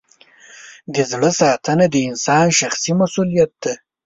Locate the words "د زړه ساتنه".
0.93-1.85